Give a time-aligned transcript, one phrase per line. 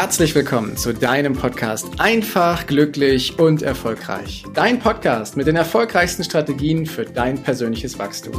[0.00, 4.44] Herzlich willkommen zu deinem Podcast Einfach, glücklich und erfolgreich.
[4.54, 8.32] Dein Podcast mit den erfolgreichsten Strategien für dein persönliches Wachstum.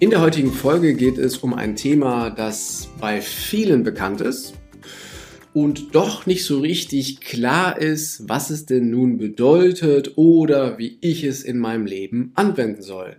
[0.00, 4.52] In der heutigen Folge geht es um ein Thema, das bei vielen bekannt ist,
[5.54, 11.22] und doch nicht so richtig klar ist, was es denn nun bedeutet oder wie ich
[11.22, 13.16] es in meinem Leben anwenden soll.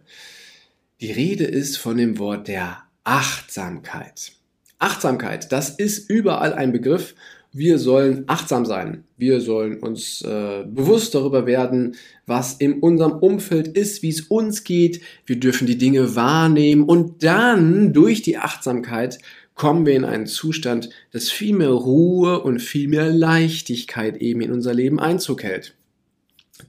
[0.99, 4.33] Die Rede ist von dem Wort der Achtsamkeit.
[4.79, 7.15] Achtsamkeit, das ist überall ein Begriff.
[7.53, 9.05] Wir sollen achtsam sein.
[9.15, 11.95] Wir sollen uns äh, bewusst darüber werden,
[12.25, 14.99] was in unserem Umfeld ist, wie es uns geht.
[15.25, 19.19] Wir dürfen die Dinge wahrnehmen und dann durch die Achtsamkeit
[19.55, 24.51] kommen wir in einen Zustand, dass viel mehr Ruhe und viel mehr Leichtigkeit eben in
[24.51, 25.75] unser Leben Einzug hält.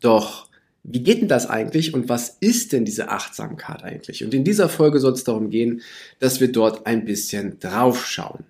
[0.00, 0.46] Doch
[0.88, 4.24] wie geht denn das eigentlich und was ist denn diese Achtsamkeit eigentlich?
[4.24, 5.82] Und in dieser Folge soll es darum gehen,
[6.20, 8.44] dass wir dort ein bisschen draufschauen.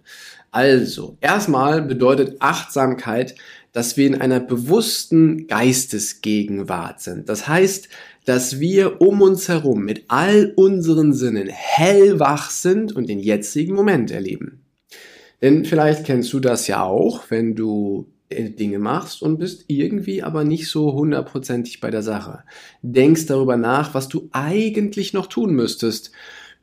[0.51, 3.35] Also, erstmal bedeutet Achtsamkeit,
[3.73, 7.29] dass wir in einer bewussten Geistesgegenwart sind.
[7.29, 7.89] Das heißt,
[8.27, 14.11] dass wir um uns herum mit all unseren Sinnen hellwach sind und den jetzigen Moment
[14.11, 14.61] erleben.
[15.41, 20.23] Denn vielleicht kennst du das ja auch, wenn du äh, Dinge machst und bist irgendwie
[20.25, 22.43] aber nicht so hundertprozentig bei der Sache.
[22.83, 26.11] Denkst darüber nach, was du eigentlich noch tun müsstest.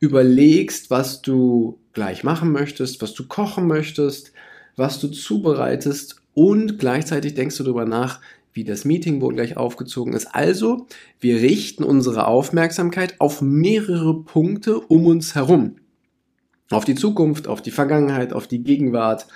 [0.00, 4.32] Überlegst, was du gleich machen möchtest, was du kochen möchtest,
[4.76, 8.20] was du zubereitest und gleichzeitig denkst du darüber nach,
[8.54, 10.28] wie das Meeting wohl gleich aufgezogen ist.
[10.34, 10.86] Also,
[11.20, 15.76] wir richten unsere Aufmerksamkeit auf mehrere Punkte um uns herum.
[16.70, 19.26] Auf die Zukunft, auf die Vergangenheit, auf die Gegenwart.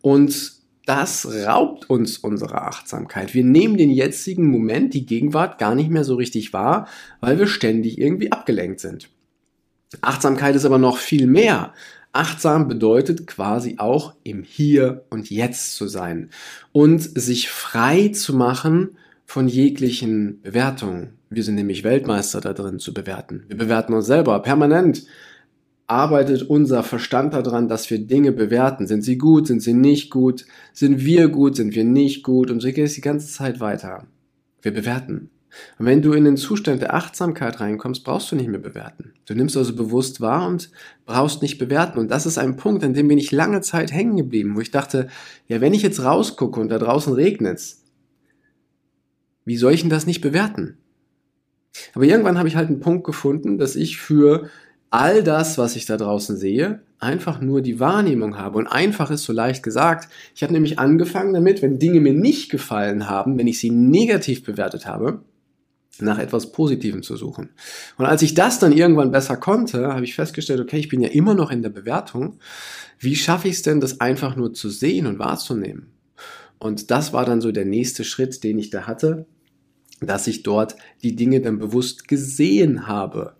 [0.00, 0.52] Und
[0.86, 3.34] das raubt uns unsere Achtsamkeit.
[3.34, 6.88] Wir nehmen den jetzigen Moment, die Gegenwart, gar nicht mehr so richtig wahr,
[7.20, 9.08] weil wir ständig irgendwie abgelenkt sind.
[10.00, 11.74] Achtsamkeit ist aber noch viel mehr.
[12.12, 16.28] Achtsam bedeutet quasi auch im Hier und Jetzt zu sein
[16.72, 21.14] und sich frei zu machen von jeglichen Bewertungen.
[21.30, 23.44] Wir sind nämlich Weltmeister da drin zu bewerten.
[23.48, 25.06] Wir bewerten uns selber permanent.
[25.86, 28.86] Arbeitet unser Verstand daran, dass wir Dinge bewerten.
[28.86, 29.46] Sind sie gut?
[29.46, 30.44] Sind sie nicht gut?
[30.74, 31.56] Sind wir gut?
[31.56, 32.50] Sind wir nicht gut?
[32.50, 34.06] Und so geht es die ganze Zeit weiter.
[34.60, 35.30] Wir bewerten.
[35.78, 39.12] Und wenn du in den Zustand der Achtsamkeit reinkommst, brauchst du nicht mehr bewerten.
[39.26, 40.70] Du nimmst also bewusst wahr und
[41.06, 41.98] brauchst nicht bewerten.
[41.98, 44.70] Und das ist ein Punkt, an dem bin ich lange Zeit hängen geblieben, wo ich
[44.70, 45.08] dachte,
[45.48, 47.84] ja, wenn ich jetzt rausgucke und da draußen regnet's,
[49.44, 50.78] wie soll ich denn das nicht bewerten?
[51.94, 54.48] Aber irgendwann habe ich halt einen Punkt gefunden, dass ich für
[54.90, 58.58] all das, was ich da draußen sehe, einfach nur die Wahrnehmung habe.
[58.58, 60.08] Und einfach ist so leicht gesagt.
[60.34, 64.44] Ich habe nämlich angefangen damit, wenn Dinge mir nicht gefallen haben, wenn ich sie negativ
[64.44, 65.22] bewertet habe,
[66.02, 67.50] nach etwas Positivem zu suchen.
[67.96, 71.08] Und als ich das dann irgendwann besser konnte, habe ich festgestellt, okay, ich bin ja
[71.08, 72.38] immer noch in der Bewertung.
[72.98, 75.92] Wie schaffe ich es denn, das einfach nur zu sehen und wahrzunehmen?
[76.58, 79.26] Und das war dann so der nächste Schritt, den ich da hatte,
[80.00, 83.34] dass ich dort die Dinge dann bewusst gesehen habe.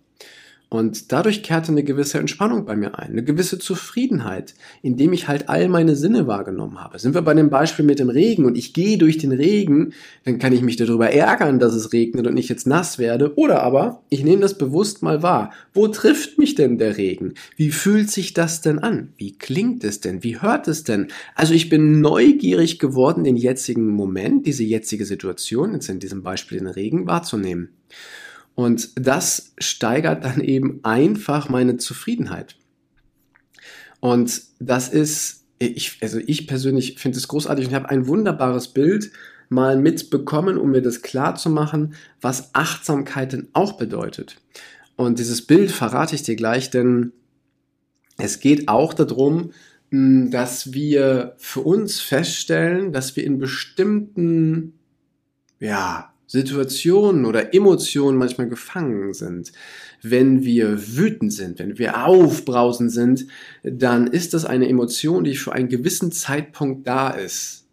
[0.73, 5.47] Und dadurch kehrte eine gewisse Entspannung bei mir ein, eine gewisse Zufriedenheit, indem ich halt
[5.47, 6.97] all meine Sinne wahrgenommen habe.
[6.97, 10.39] Sind wir bei dem Beispiel mit dem Regen und ich gehe durch den Regen, dann
[10.39, 13.37] kann ich mich darüber ärgern, dass es regnet und ich jetzt nass werde.
[13.37, 15.53] Oder aber ich nehme das bewusst mal wahr.
[15.75, 17.35] Wo trifft mich denn der Regen?
[17.55, 19.13] Wie fühlt sich das denn an?
[19.15, 20.23] Wie klingt es denn?
[20.23, 21.09] Wie hört es denn?
[21.35, 26.57] Also ich bin neugierig geworden, den jetzigen Moment, diese jetzige Situation, jetzt in diesem Beispiel
[26.57, 27.69] den Regen, wahrzunehmen.
[28.55, 32.55] Und das steigert dann eben einfach meine Zufriedenheit.
[33.99, 39.11] Und das ist, ich, also ich persönlich finde es großartig und habe ein wunderbares Bild
[39.49, 44.37] mal mitbekommen, um mir das klar zu machen, was Achtsamkeit denn auch bedeutet.
[44.95, 47.13] Und dieses Bild verrate ich dir gleich, denn
[48.17, 49.51] es geht auch darum,
[49.89, 54.73] hm, dass wir für uns feststellen, dass wir in bestimmten,
[55.59, 59.51] ja, Situationen oder Emotionen manchmal gefangen sind.
[60.01, 63.27] Wenn wir wütend sind, wenn wir aufbrausend sind,
[63.61, 67.67] dann ist das eine Emotion, die für einen gewissen Zeitpunkt da ist.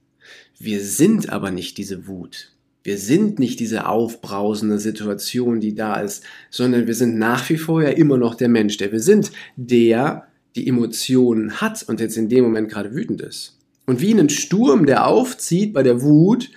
[0.58, 2.52] Wir sind aber nicht diese Wut.
[2.82, 7.82] Wir sind nicht diese aufbrausende Situation, die da ist, sondern wir sind nach wie vor
[7.82, 12.28] ja immer noch der Mensch, der wir sind, der die Emotionen hat und jetzt in
[12.28, 13.56] dem Moment gerade wütend ist.
[13.86, 16.50] Und wie ein Sturm, der aufzieht bei der Wut,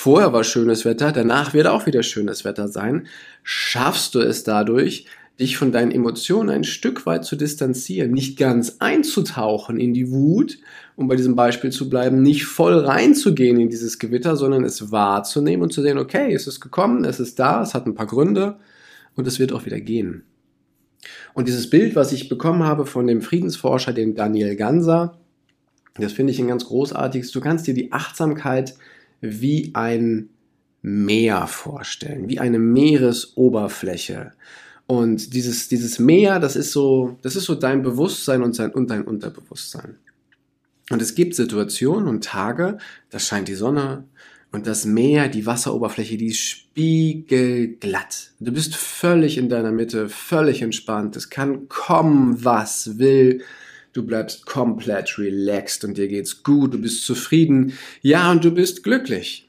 [0.00, 3.08] Vorher war schönes Wetter, danach wird auch wieder schönes Wetter sein.
[3.42, 5.06] Schaffst du es dadurch,
[5.40, 10.58] dich von deinen Emotionen ein Stück weit zu distanzieren, nicht ganz einzutauchen in die Wut,
[10.94, 15.64] um bei diesem Beispiel zu bleiben, nicht voll reinzugehen in dieses Gewitter, sondern es wahrzunehmen
[15.64, 18.60] und zu sehen, okay, es ist gekommen, es ist da, es hat ein paar Gründe
[19.16, 20.22] und es wird auch wieder gehen.
[21.34, 25.18] Und dieses Bild, was ich bekommen habe von dem Friedensforscher, dem Daniel Ganser,
[25.96, 27.32] das finde ich ein ganz großartiges.
[27.32, 28.76] Du kannst dir die Achtsamkeit
[29.20, 30.30] wie ein
[30.80, 34.32] Meer vorstellen, wie eine Meeresoberfläche.
[34.86, 38.90] Und dieses, dieses Meer, das ist so, das ist so dein Bewusstsein und, sein, und
[38.90, 39.96] dein Unterbewusstsein.
[40.90, 42.78] Und es gibt Situationen und Tage,
[43.10, 44.04] da scheint die Sonne
[44.50, 48.30] und das Meer, die Wasseroberfläche, die ist spiegelglatt.
[48.40, 51.16] Du bist völlig in deiner Mitte, völlig entspannt.
[51.16, 53.42] Es kann kommen, was will.
[53.92, 57.72] Du bleibst komplett relaxed und dir geht's gut, du bist zufrieden.
[58.02, 59.48] Ja, und du bist glücklich.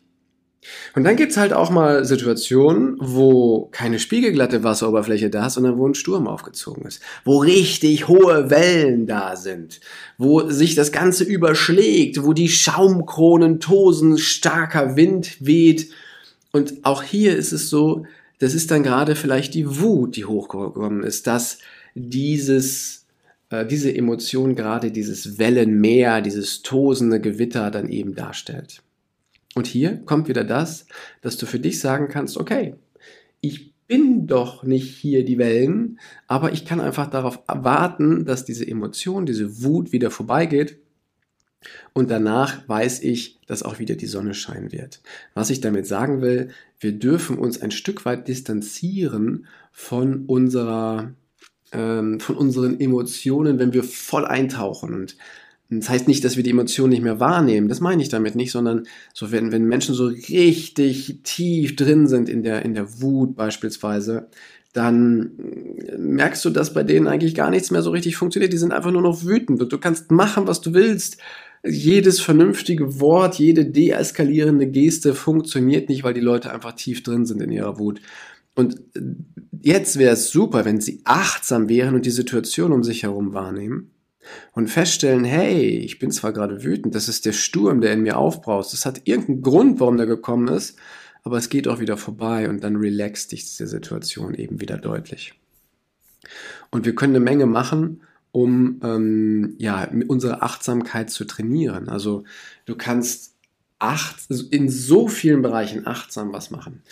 [0.95, 5.88] Und dann gibt's halt auch mal Situationen, wo keine spiegelglatte Wasseroberfläche da ist, sondern wo
[5.88, 9.80] ein Sturm aufgezogen ist, wo richtig hohe Wellen da sind,
[10.18, 15.89] wo sich das Ganze überschlägt, wo die Schaumkronen tosen, starker Wind weht.
[16.51, 18.06] Und auch hier ist es so,
[18.39, 21.59] das ist dann gerade vielleicht die Wut, die hochgekommen ist, dass
[21.94, 23.06] dieses,
[23.50, 28.81] äh, diese Emotion gerade dieses Wellenmeer, dieses tosende Gewitter dann eben darstellt.
[29.56, 30.86] Und hier kommt wieder das,
[31.22, 32.75] dass du für dich sagen kannst, okay,
[33.42, 38.68] ich bin doch nicht hier die Wellen, aber ich kann einfach darauf warten, dass diese
[38.68, 40.78] Emotion, diese Wut wieder vorbeigeht.
[41.94, 45.01] Und danach weiß ich, dass auch wieder die Sonne scheinen wird.
[45.34, 51.12] Was ich damit sagen will, wir dürfen uns ein Stück weit distanzieren von unserer,
[51.71, 54.94] ähm, von unseren Emotionen, wenn wir voll eintauchen.
[54.94, 55.16] Und
[55.69, 57.69] das heißt nicht, dass wir die Emotionen nicht mehr wahrnehmen.
[57.69, 62.27] Das meine ich damit nicht, sondern so, wenn, wenn Menschen so richtig tief drin sind
[62.27, 64.30] in der, in der Wut beispielsweise,
[64.74, 65.31] dann
[65.98, 68.54] merkst du, dass bei denen eigentlich gar nichts mehr so richtig funktioniert.
[68.54, 71.18] Die sind einfach nur noch wütend und du kannst machen, was du willst.
[71.63, 77.42] Jedes vernünftige Wort, jede deeskalierende Geste funktioniert nicht, weil die Leute einfach tief drin sind
[77.42, 78.00] in ihrer Wut.
[78.56, 78.81] Und
[79.62, 83.92] jetzt wäre es super, wenn sie achtsam wären und die Situation um sich herum wahrnehmen
[84.54, 88.18] und feststellen, hey, ich bin zwar gerade wütend, das ist der Sturm, der in mir
[88.18, 90.78] aufbraust, das hat irgendeinen Grund, warum der gekommen ist,
[91.24, 95.34] aber es geht auch wieder vorbei und dann relaxt dich diese Situation eben wieder deutlich.
[96.72, 98.01] Und wir können eine Menge machen,
[98.31, 101.90] um ähm, ja, unsere Achtsamkeit zu trainieren.
[101.90, 102.24] Also
[102.66, 103.36] du kannst
[103.80, 106.84] acht, in so vielen Bereichen achtsam was machen.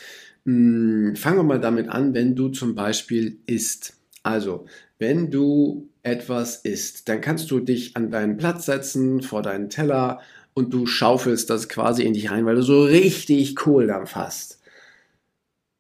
[0.47, 3.97] Hm, fangen wir mal damit an, wenn du zum Beispiel isst.
[4.23, 4.65] Also,
[4.97, 10.21] wenn du etwas isst, dann kannst du dich an deinen Platz setzen, vor deinen Teller
[10.53, 14.61] und du schaufelst das quasi in dich rein, weil du so richtig Kohldampf hast.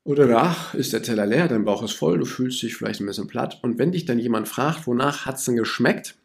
[0.03, 3.05] Oder ach, ist der Teller leer, dein Bauch ist voll, du fühlst dich vielleicht ein
[3.05, 3.59] bisschen platt.
[3.61, 6.15] Und wenn dich dann jemand fragt, wonach hat es denn geschmeckt,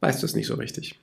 [0.00, 0.98] weißt du es nicht so richtig.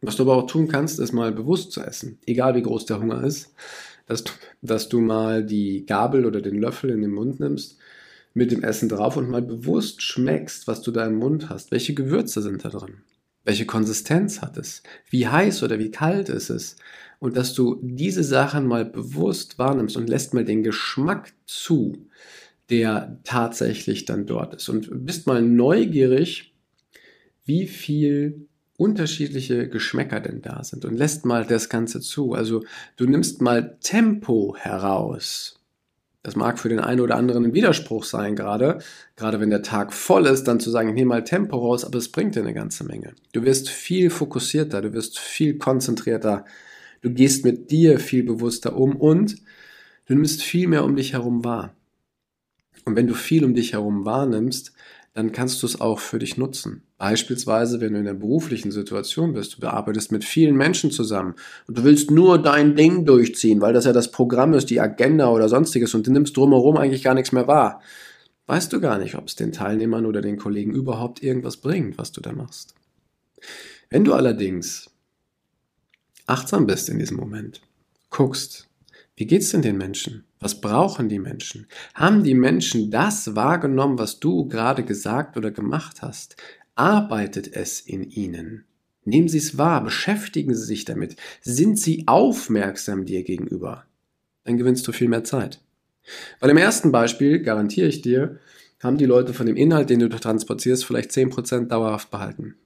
[0.00, 3.00] Was du aber auch tun kannst, ist mal bewusst zu essen, egal wie groß der
[3.00, 3.54] Hunger ist,
[4.12, 7.78] dass du, dass du mal die Gabel oder den Löffel in den Mund nimmst
[8.34, 11.70] mit dem Essen drauf und mal bewusst schmeckst, was du da im Mund hast.
[11.70, 13.02] Welche Gewürze sind da drin?
[13.44, 14.82] Welche Konsistenz hat es?
[15.10, 16.76] Wie heiß oder wie kalt ist es?
[17.18, 22.06] Und dass du diese Sachen mal bewusst wahrnimmst und lässt mal den Geschmack zu,
[22.70, 24.68] der tatsächlich dann dort ist.
[24.68, 26.54] Und bist mal neugierig,
[27.44, 28.46] wie viel
[28.82, 32.34] unterschiedliche Geschmäcker denn da sind und lässt mal das Ganze zu.
[32.34, 32.64] Also
[32.96, 35.62] du nimmst mal Tempo heraus
[36.22, 38.78] das mag für den einen oder anderen ein Widerspruch sein, gerade,
[39.16, 41.98] gerade wenn der Tag voll ist, dann zu sagen, ich nehme mal Tempo raus, aber
[41.98, 43.14] es bringt dir eine ganze Menge.
[43.32, 46.44] Du wirst viel fokussierter, du wirst viel konzentrierter,
[47.00, 49.36] du gehst mit dir viel bewusster um und
[50.06, 51.74] du nimmst viel mehr um dich herum wahr.
[52.84, 54.72] Und wenn du viel um dich herum wahrnimmst,
[55.14, 56.82] dann kannst du es auch für dich nutzen.
[56.96, 61.34] Beispielsweise, wenn du in einer beruflichen Situation bist, du bearbeitest mit vielen Menschen zusammen
[61.66, 65.28] und du willst nur dein Ding durchziehen, weil das ja das Programm ist, die Agenda
[65.28, 67.82] oder sonstiges und du nimmst drumherum eigentlich gar nichts mehr wahr.
[68.46, 72.12] Weißt du gar nicht, ob es den Teilnehmern oder den Kollegen überhaupt irgendwas bringt, was
[72.12, 72.74] du da machst.
[73.90, 74.90] Wenn du allerdings
[76.26, 77.60] achtsam bist in diesem Moment,
[78.08, 78.68] guckst,
[79.22, 80.24] wie geht's denn den Menschen?
[80.40, 81.68] Was brauchen die Menschen?
[81.94, 86.34] Haben die Menschen das wahrgenommen, was du gerade gesagt oder gemacht hast?
[86.74, 88.64] Arbeitet es in ihnen?
[89.04, 91.14] Nehmen Sie es wahr, beschäftigen Sie sich damit.
[91.40, 93.84] Sind Sie aufmerksam dir gegenüber?
[94.42, 95.60] Dann gewinnst du viel mehr Zeit.
[96.40, 98.40] Weil im ersten Beispiel, garantiere ich dir,
[98.82, 102.56] haben die Leute von dem Inhalt, den du transportierst, vielleicht 10% dauerhaft behalten.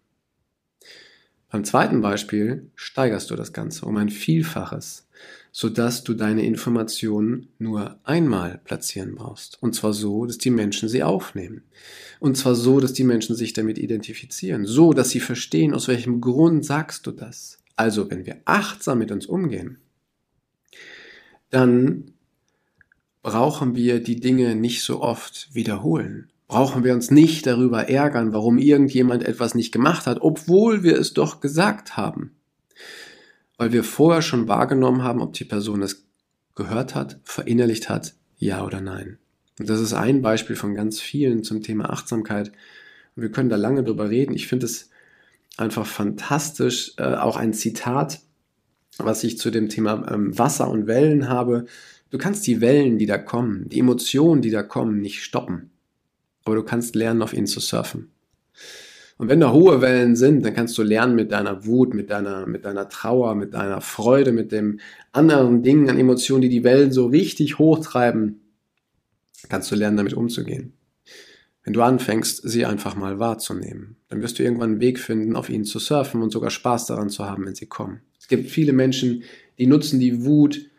[1.57, 5.09] Beim zweiten Beispiel steigerst du das Ganze um ein Vielfaches,
[5.53, 9.63] sodass du deine Informationen nur einmal platzieren brauchst.
[9.63, 11.63] Und zwar so, dass die Menschen sie aufnehmen.
[12.21, 14.67] Und zwar so, dass die Menschen sich damit identifizieren.
[14.67, 17.57] So, dass sie verstehen, aus welchem Grund sagst du das.
[17.75, 19.79] Also, wenn wir achtsam mit uns umgehen,
[21.49, 22.13] dann
[23.23, 26.31] brauchen wir die Dinge nicht so oft wiederholen.
[26.49, 31.13] Brauchen wir uns nicht darüber ärgern, warum irgendjemand etwas nicht gemacht hat, obwohl wir es
[31.13, 32.37] doch gesagt haben.
[33.59, 36.05] Weil wir vorher schon wahrgenommen haben, ob die Person es
[36.55, 39.19] gehört hat, verinnerlicht hat, ja oder nein.
[39.59, 42.53] Und das ist ein Beispiel von ganz vielen zum Thema Achtsamkeit.
[43.15, 44.35] Und wir können da lange drüber reden.
[44.35, 44.91] Ich finde es
[45.57, 46.93] einfach fantastisch.
[46.99, 48.21] Äh, auch ein Zitat,
[48.99, 51.67] was ich zu dem Thema ähm, Wasser und Wellen habe.
[52.11, 55.71] Du kannst die Wellen, die da kommen, die Emotionen, die da kommen, nicht stoppen.
[56.47, 58.09] Aber du kannst lernen, auf ihnen zu surfen.
[59.19, 62.47] Und wenn da hohe Wellen sind, dann kannst du lernen, mit deiner Wut, mit deiner,
[62.47, 64.79] mit deiner Trauer, mit deiner Freude, mit dem
[65.11, 68.41] anderen Dingen an Emotionen, die die Wellen so richtig hochtreiben,
[69.49, 70.75] kannst du lernen, damit umzugehen.
[71.65, 75.51] Wenn du anfängst, sie einfach mal wahrzunehmen, dann wirst du irgendwann einen Weg finden, auf
[75.51, 78.03] ihnen zu surfen und sogar Spaß daran zu haben, wenn sie kommen.
[78.21, 79.25] Es gibt viele Menschen,
[79.59, 80.71] die nutzen die Wut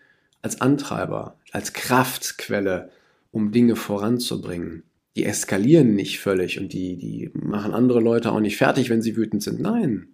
[0.42, 2.90] als Antreiber, als Kraftquelle,
[3.32, 4.84] um Dinge voranzubringen.
[5.18, 9.18] Die eskalieren nicht völlig und die, die machen andere Leute auch nicht fertig, wenn sie
[9.18, 9.60] wütend sind.
[9.60, 10.10] Nein,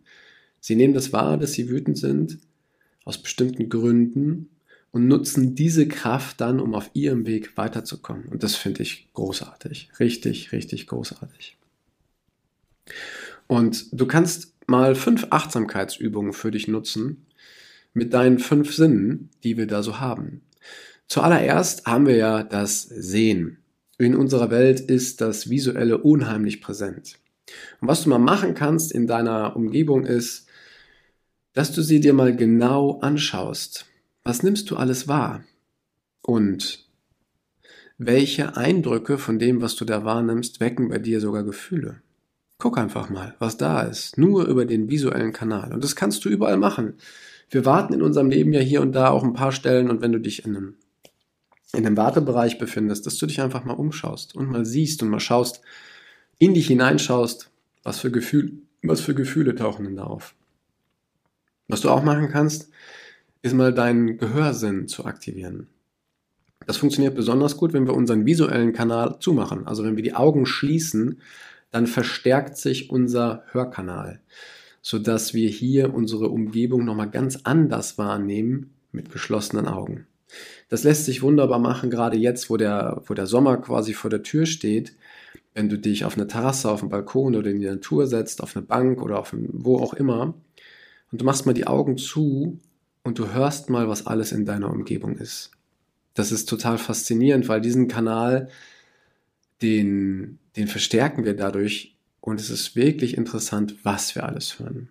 [0.62, 2.39] sie nehmen das wahr, dass sie wütend sind,
[3.03, 4.48] aus bestimmten Gründen
[4.91, 8.29] und nutzen diese Kraft dann, um auf ihrem Weg weiterzukommen.
[8.29, 9.89] Und das finde ich großartig.
[10.00, 11.57] Richtig, richtig großartig.
[13.48, 17.25] Und du kannst mal fünf Achtsamkeitsübungen für dich nutzen,
[17.93, 20.43] mit deinen fünf Sinnen, die wir da so haben.
[21.07, 23.57] Zuallererst haben wir ja das Sehen.
[24.03, 27.19] In unserer Welt ist das Visuelle unheimlich präsent.
[27.79, 30.48] Und was du mal machen kannst in deiner Umgebung ist,
[31.53, 33.86] dass du sie dir mal genau anschaust.
[34.24, 35.43] Was nimmst du alles wahr?
[36.22, 36.86] Und
[37.98, 42.01] welche Eindrücke von dem, was du da wahrnimmst, wecken bei dir sogar Gefühle?
[42.57, 45.74] Guck einfach mal, was da ist, nur über den visuellen Kanal.
[45.74, 46.95] Und das kannst du überall machen
[47.53, 50.12] wir warten in unserem Leben ja hier und da auch ein paar Stellen und wenn
[50.12, 50.75] du dich in einem,
[51.74, 55.20] in einem Wartebereich befindest, dass du dich einfach mal umschaust und mal siehst und mal
[55.20, 55.62] schaust,
[56.39, 57.50] in dich hineinschaust,
[57.84, 60.36] was für, Gefühl, was für Gefühle tauchen denn da auf.
[61.68, 62.70] Was du auch machen kannst,
[63.42, 65.68] ist mal deinen Gehörsinn zu aktivieren.
[66.65, 69.68] Das funktioniert besonders gut, wenn wir unseren visuellen Kanal zumachen.
[69.68, 71.22] Also wenn wir die Augen schließen,
[71.72, 74.22] dann verstärkt sich unser Hörkanal
[74.84, 80.06] sodass wir hier unsere Umgebung nochmal ganz anders wahrnehmen mit geschlossenen Augen.
[80.70, 84.24] Das lässt sich wunderbar machen, gerade jetzt, wo der, wo der Sommer quasi vor der
[84.24, 84.96] Tür steht.
[85.53, 88.56] Wenn du dich auf eine Terrasse, auf einen Balkon oder in die Natur setzt, auf
[88.56, 90.34] eine Bank oder auf ein, wo auch immer,
[91.12, 92.60] und du machst mal die Augen zu
[93.03, 95.51] und du hörst mal, was alles in deiner Umgebung ist.
[96.15, 98.50] Das ist total faszinierend, weil diesen Kanal,
[99.62, 104.88] den, den verstärken wir dadurch, und es ist wirklich interessant, was wir alles hören.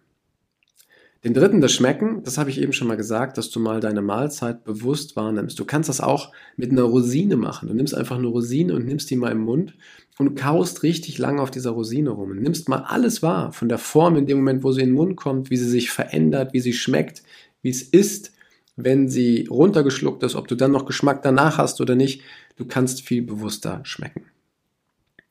[1.25, 4.03] Den dritten, das Schmecken, das habe ich eben schon mal gesagt, dass du mal deine
[4.03, 5.57] Mahlzeit bewusst wahrnimmst.
[5.57, 7.69] Du kannst das auch mit einer Rosine machen.
[7.69, 9.75] Du nimmst einfach eine Rosine und nimmst die mal im Mund
[10.19, 12.33] und kaust richtig lange auf dieser Rosine rum.
[12.33, 14.97] Und nimmst mal alles wahr, von der Form in dem Moment, wo sie in den
[14.97, 17.23] Mund kommt, wie sie sich verändert, wie sie schmeckt,
[17.63, 18.33] wie es ist,
[18.75, 22.23] wenn sie runtergeschluckt ist, ob du dann noch Geschmack danach hast oder nicht.
[22.57, 24.25] Du kannst viel bewusster schmecken.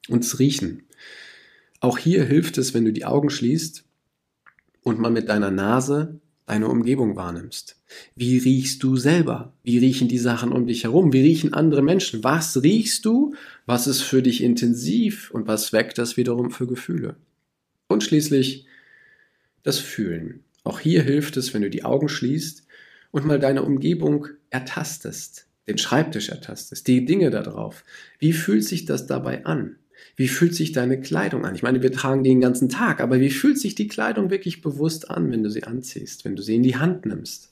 [0.07, 0.83] Und es riechen.
[1.81, 3.83] Auch hier hilft es, wenn du die Augen schließt
[4.83, 6.19] und mal mit deiner Nase
[6.51, 7.77] deine Umgebung wahrnimmst.
[8.15, 9.53] Wie riechst du selber?
[9.63, 11.13] Wie riechen die Sachen um dich herum?
[11.13, 12.25] Wie riechen andere Menschen?
[12.25, 13.35] Was riechst du?
[13.65, 17.15] Was ist für dich intensiv und was weckt das wiederum für Gefühle?
[17.87, 18.65] Und schließlich
[19.63, 20.43] das Fühlen.
[20.65, 22.67] Auch hier hilft es, wenn du die Augen schließt
[23.11, 27.85] und mal deine Umgebung ertastest, den Schreibtisch ertastest, die Dinge da drauf.
[28.19, 29.77] Wie fühlt sich das dabei an?
[30.15, 31.55] Wie fühlt sich deine Kleidung an?
[31.55, 34.61] Ich meine, wir tragen die den ganzen Tag, aber wie fühlt sich die Kleidung wirklich
[34.61, 37.49] bewusst an, wenn du sie anziehst, wenn du sie in die Hand nimmst?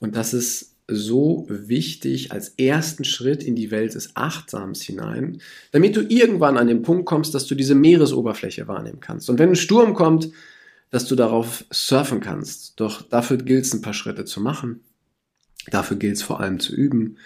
[0.00, 5.96] Und das ist so wichtig als ersten Schritt in die Welt des Achtsams hinein, damit
[5.96, 9.30] du irgendwann an den Punkt kommst, dass du diese Meeresoberfläche wahrnehmen kannst.
[9.30, 10.30] Und wenn ein Sturm kommt,
[10.92, 12.78] dass du darauf surfen kannst.
[12.78, 14.80] Doch dafür gilt es, ein paar Schritte zu machen.
[15.70, 17.16] Dafür gilt es vor allem zu üben.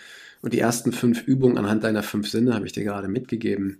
[0.40, 3.78] Und die ersten fünf Übungen anhand deiner fünf Sinne habe ich dir gerade mitgegeben.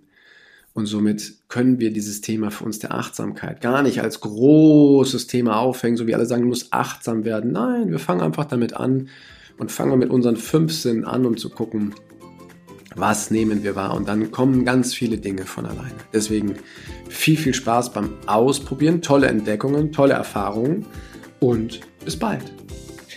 [0.77, 5.57] Und somit können wir dieses Thema für uns der Achtsamkeit gar nicht als großes Thema
[5.57, 7.51] aufhängen, so wie alle sagen, du musst achtsam werden.
[7.51, 9.09] Nein, wir fangen einfach damit an
[9.57, 11.95] und fangen mit unseren fünf Sinnen an, um zu gucken,
[12.95, 13.95] Was nehmen wir wahr?
[13.95, 15.95] Und dann kommen ganz viele Dinge von alleine.
[16.13, 16.53] Deswegen
[17.09, 20.85] viel, viel Spaß beim Ausprobieren, tolle Entdeckungen, tolle Erfahrungen
[21.39, 22.43] und bis bald.